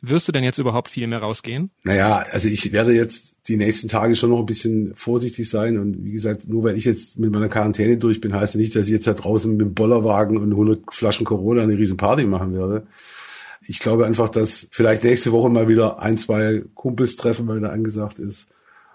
Wirst 0.01 0.29
du 0.29 0.33
denn 0.33 0.45
jetzt 0.45 0.59
überhaupt 0.59 0.89
viel 0.89 1.07
mehr 1.07 1.21
rausgehen? 1.21 1.71
Naja, 1.85 2.25
also 2.33 2.49
ich 2.49 2.73
werde 2.73 2.93
jetzt 2.93 3.37
die 3.49 3.57
nächsten 3.57 3.89
Tage 3.89 4.17
schon 4.17 4.31
noch 4.31 4.41
ein 4.41 4.47
bisschen 4.47 4.95
vorsichtig 4.95 5.49
sein. 5.49 5.79
Und 5.79 6.05
wie 6.05 6.13
gesagt, 6.13 6.49
nur 6.49 6.65
weil 6.65 6.77
ich 6.77 6.85
jetzt 6.85 7.19
mit 7.19 7.33
meiner 7.33 7.49
Quarantäne 7.49 7.97
durch 7.97 8.21
bin, 8.21 8.35
heißt 8.35 8.55
ja 8.55 8.61
nicht, 8.61 8.75
dass 8.75 8.85
ich 8.85 8.91
jetzt 8.91 9.07
da 9.07 9.13
draußen 9.13 9.51
mit 9.51 9.61
dem 9.61 9.75
Bollerwagen 9.75 10.37
und 10.37 10.51
100 10.51 10.93
Flaschen 10.93 11.27
Corona 11.27 11.63
eine 11.63 11.79
riesen 11.79 11.97
Party 11.97 12.25
machen 12.25 12.55
werde. 12.55 12.87
Ich 13.67 13.79
glaube 13.79 14.07
einfach, 14.07 14.29
dass 14.29 14.69
vielleicht 14.71 15.05
nächste 15.05 15.33
Woche 15.33 15.49
mal 15.49 15.69
wieder 15.69 16.03
ein, 16.03 16.19
zwei 16.19 16.63
Kumpels 16.75 17.17
treffen, 17.17 17.47
weil 17.47 17.59
wieder 17.59 17.73
angesagt 17.73 18.19
ist. 18.19 18.49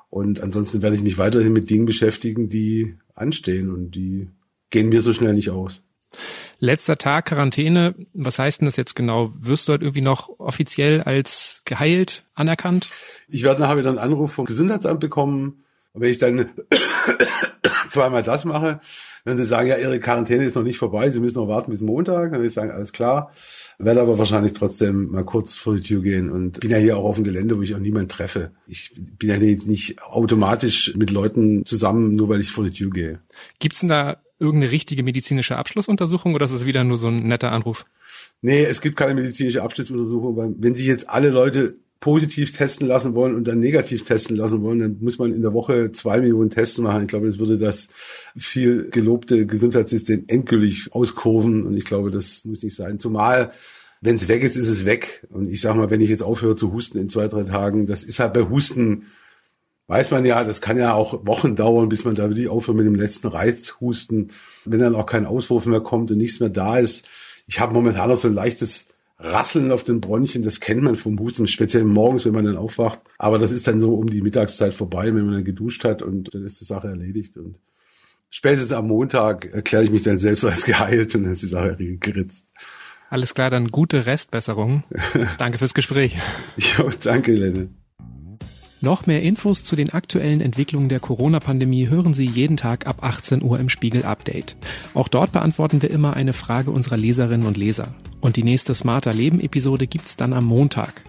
Und 0.10 0.42
ansonsten 0.42 0.82
werde 0.82 0.96
ich 0.96 1.04
mich 1.04 1.18
weiterhin 1.18 1.54
mit 1.54 1.70
Dingen 1.70 1.86
beschäftigen, 1.86 2.50
die 2.50 2.96
anstehen 3.16 3.70
und 3.70 3.92
die 3.96 4.30
gehen 4.70 4.90
mir 4.90 5.02
so 5.02 5.14
schnell 5.14 5.34
nicht 5.34 5.50
aus. 5.50 5.84
Letzter 6.60 6.98
Tag 6.98 7.26
Quarantäne. 7.26 7.96
Was 8.14 8.40
heißt 8.40 8.62
denn 8.62 8.66
das 8.66 8.76
jetzt 8.76 8.96
genau? 8.96 9.32
Wirst 9.36 9.68
du 9.68 9.72
halt 9.72 9.82
irgendwie 9.82 10.02
noch 10.02 10.30
offiziell 10.40 11.02
als 11.02 11.62
geheilt 11.66 12.26
anerkannt? 12.34 12.90
Ich 13.28 13.44
werde 13.44 13.62
nachher 13.62 13.78
wieder 13.78 13.90
einen 13.90 13.98
Anruf 13.98 14.34
vom 14.34 14.46
Gesundheitsamt 14.46 15.00
bekommen. 15.00 15.64
Und 15.94 16.02
wenn 16.02 16.12
ich 16.12 16.20
dann 16.20 16.46
zweimal 17.90 18.24
das 18.24 18.46
mache, 18.46 18.80
wenn 19.24 19.38
sie 19.38 19.46
sagen, 19.46 19.68
ja, 19.68 19.78
ihre 19.78 20.00
Quarantäne 20.00 20.46
ist 20.46 20.56
noch 20.56 20.64
nicht 20.64 20.78
vorbei, 20.78 21.10
sie 21.10 21.20
müssen 21.20 21.38
noch 21.38 21.48
warten 21.48 21.72
bis 21.72 21.82
Montag, 21.82 22.32
dann 22.32 22.40
würde 22.40 22.48
ich 22.48 22.54
sagen, 22.54 22.72
alles 22.72 22.92
klar. 22.92 23.32
Werde 23.78 24.02
aber 24.02 24.18
wahrscheinlich 24.18 24.54
trotzdem 24.54 25.12
mal 25.12 25.26
kurz 25.26 25.56
vor 25.56 25.76
die 25.76 25.82
Tür 25.82 26.02
gehen 26.02 26.30
und 26.30 26.60
bin 26.60 26.70
ja 26.70 26.78
hier 26.78 26.98
auch 26.98 27.04
auf 27.04 27.16
dem 27.16 27.24
Gelände, 27.24 27.58
wo 27.58 27.62
ich 27.62 27.76
auch 27.76 27.80
niemanden 27.80 28.10
treffe. 28.10 28.52
Ich 28.68 28.94
bin 28.96 29.30
ja 29.30 29.38
nicht 29.38 30.02
automatisch 30.04 30.94
mit 30.96 31.12
Leuten 31.12 31.66
zusammen, 31.66 32.12
nur 32.14 32.30
weil 32.30 32.42
ich 32.42 32.52
vor 32.52 32.64
die 32.64 32.72
Tür 32.72 32.92
gehe. 32.92 33.20
Gibt's 33.60 33.80
denn 33.80 33.90
da 33.90 34.18
irgendeine 34.42 34.72
richtige 34.72 35.04
medizinische 35.04 35.56
Abschlussuntersuchung 35.56 36.34
oder 36.36 36.46
ist 36.46 36.52
es 36.52 36.66
wieder 36.66 36.84
nur 36.84 36.98
so 36.98 37.08
ein 37.08 37.28
netter 37.28 37.52
Anruf? 37.52 37.86
Nee, 38.42 38.64
es 38.64 38.82
gibt 38.82 38.98
keine 38.98 39.14
medizinische 39.14 39.62
Abschlussuntersuchung, 39.62 40.36
weil 40.36 40.54
wenn 40.58 40.76
sich 40.76 40.88
jetzt 40.88 41.10
alle 41.10 41.30
Leute 41.30 41.78
positiv 42.00 42.58
testen 42.58 42.88
lassen 42.88 43.14
wollen 43.14 43.36
und 43.36 43.48
dann 43.48 43.60
negativ 43.60 44.04
testen 44.04 44.36
lassen 44.36 44.64
wollen, 44.64 44.80
dann 44.80 44.98
muss 45.00 45.20
man 45.20 45.32
in 45.32 45.44
der 45.44 45.54
Woche 45.54 45.92
zwei 45.92 46.20
Millionen 46.20 46.50
Tests 46.50 46.80
machen. 46.80 47.04
Ich 47.04 47.08
glaube, 47.08 47.28
das 47.28 47.38
würde 47.38 47.60
das 47.60 47.90
viel 48.36 48.90
gelobte 48.90 49.46
Gesundheitssystem 49.46 50.26
endgültig 50.28 50.90
auskurven 50.92 51.66
und 51.66 51.78
ich 51.78 51.86
glaube, 51.86 52.10
das 52.10 52.44
muss 52.44 52.64
nicht 52.64 52.76
sein. 52.76 53.00
Zumal 53.00 53.52
wenn 54.02 54.16
es 54.16 54.28
weg 54.28 54.44
ist, 54.44 54.58
ist 54.58 54.68
es 54.68 54.84
weg. 54.84 55.28
Und 55.30 55.48
ich 55.48 55.62
sag 55.62 55.76
mal, 55.76 55.92
wenn 55.92 56.02
ich 56.02 56.10
jetzt 56.10 56.24
aufhöre 56.24 56.56
zu 56.56 56.74
husten 56.74 56.98
in 56.98 57.08
zwei, 57.08 57.28
drei 57.28 57.44
Tagen, 57.44 57.86
das 57.86 58.04
ist 58.04 58.20
halt 58.20 58.34
bei 58.34 58.50
Husten 58.50 59.04
weiß 59.88 60.12
man 60.12 60.26
ja, 60.26 60.44
das 60.44 60.62
kann 60.62 60.78
ja 60.78 60.94
auch 60.94 61.26
Wochen 61.26 61.56
dauern, 61.56 61.90
bis 61.90 62.06
man 62.06 62.16
da 62.16 62.30
wirklich 62.30 62.48
aufhört 62.48 62.78
mit 62.78 62.86
dem 62.86 62.96
letzten 62.96 63.28
Reizhusten, 63.28 64.32
wenn 64.66 64.80
dann 64.80 64.96
auch 64.96 65.06
kein 65.06 65.26
Auswurf 65.26 65.66
mehr 65.66 65.82
kommt 65.82 66.12
und 66.12 66.18
nichts 66.18 66.40
mehr 66.40 66.50
da 66.50 66.78
ist. 66.78 67.08
Ich 67.48 67.60
habe 67.60 67.74
momentan 67.74 68.10
noch 68.10 68.18
so 68.18 68.28
ein 68.28 68.34
leichtes 68.34 68.88
Rasseln 69.24 69.72
auf 69.72 69.84
den 69.84 70.02
Bronchien, 70.02 70.44
das 70.44 70.60
kennt 70.60 70.82
man 70.82 70.96
vom 70.96 71.20
Husten, 71.20 71.48
speziell 71.48 71.84
morgens, 71.84 72.26
wenn 72.26 72.34
man 72.34 72.46
dann 72.46 72.58
aufwacht. 72.58 73.00
Aber 73.18 73.38
das 73.38 73.52
ist 73.52 73.68
dann 73.68 73.80
so 73.80 73.94
um 73.96 74.10
die 74.10 74.22
Mittagszeit 74.22 74.74
vorbei, 74.74 75.08
wenn 75.08 75.26
man 75.26 75.34
dann 75.36 75.44
geduscht 75.44 75.84
hat 75.84 76.02
und 76.02 76.34
dann 76.34 76.46
ist 76.46 76.60
die 76.60 76.66
Sache 76.66 76.88
erledigt. 76.88 77.38
Und 77.38 77.58
spätestens 78.30 78.74
am 78.74 78.88
Montag 78.88 79.46
erkläre 79.54 79.84
ich 79.84 79.92
mich 79.92 80.04
dann 80.04 80.18
selbst 80.18 80.44
als 80.46 80.66
geheilt 80.66 81.14
und 81.16 81.24
dann 81.24 81.34
ist 81.34 81.44
die 81.44 81.48
Sache 81.48 81.76
geritzt. 81.78 82.48
Alles 83.10 83.34
klar, 83.34 83.50
dann 83.50 83.68
gute 83.68 84.06
Restbesserung. 84.06 84.84
danke 85.38 85.58
fürs 85.58 85.74
Gespräch. 85.74 86.18
Jo, 86.58 86.90
danke, 87.04 87.34
Lenne. 87.34 87.70
Noch 88.84 89.06
mehr 89.06 89.22
Infos 89.22 89.64
zu 89.64 89.76
den 89.76 89.92
aktuellen 89.92 90.42
Entwicklungen 90.42 90.90
der 90.90 91.00
Corona-Pandemie 91.00 91.88
hören 91.88 92.16
Sie 92.16 92.26
jeden 92.26 92.58
Tag 92.58 92.88
ab 92.88 93.04
18 93.04 93.44
Uhr 93.44 93.60
im 93.60 93.70
Spiegel 93.70 94.04
Update. 94.04 94.56
Auch 94.96 95.08
dort 95.08 95.32
beantworten 95.32 95.84
wir 95.84 95.92
immer 95.92 96.16
eine 96.16 96.34
Frage 96.34 96.72
unserer 96.72 96.98
Leserinnen 96.98 97.46
und 97.46 97.58
Leser. 97.58 97.94
Und 98.22 98.38
die 98.38 98.44
nächste 98.44 98.74
Smarter 98.74 99.14
Leben 99.14 99.40
Episode 99.40 99.86
gibt's 99.86 100.18
dann 100.18 100.34
am 100.34 100.46
Montag. 100.46 101.04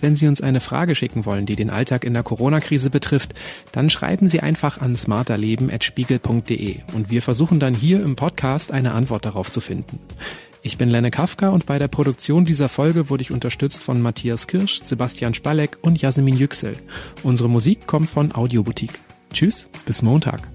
Wenn 0.00 0.16
Sie 0.16 0.26
uns 0.26 0.40
eine 0.40 0.58
Frage 0.58 0.96
schicken 0.96 1.24
wollen, 1.24 1.46
die 1.46 1.54
den 1.54 1.70
Alltag 1.70 2.02
in 2.02 2.14
der 2.14 2.24
Corona-Krise 2.24 2.90
betrifft, 2.90 3.32
dann 3.70 3.90
schreiben 3.90 4.28
Sie 4.28 4.40
einfach 4.40 4.80
an 4.80 4.96
smarterleben.spiegel.de 4.96 6.78
und 6.94 7.10
wir 7.10 7.22
versuchen 7.22 7.60
dann 7.60 7.74
hier 7.74 8.02
im 8.02 8.16
Podcast 8.16 8.72
eine 8.72 8.92
Antwort 8.92 9.24
darauf 9.24 9.52
zu 9.52 9.60
finden. 9.60 10.00
Ich 10.66 10.78
bin 10.78 10.88
Lenne 10.88 11.10
Kafka 11.10 11.50
und 11.50 11.66
bei 11.66 11.78
der 11.78 11.88
Produktion 11.88 12.46
dieser 12.46 12.70
Folge 12.70 13.10
wurde 13.10 13.20
ich 13.20 13.30
unterstützt 13.30 13.82
von 13.82 14.00
Matthias 14.00 14.46
Kirsch, 14.46 14.80
Sebastian 14.82 15.34
Spalleck 15.34 15.76
und 15.82 16.00
Jasmin 16.00 16.38
Yüksel. 16.38 16.74
Unsere 17.22 17.50
Musik 17.50 17.86
kommt 17.86 18.08
von 18.08 18.34
Audioboutique. 18.34 18.98
Tschüss, 19.30 19.68
bis 19.84 20.00
Montag. 20.00 20.48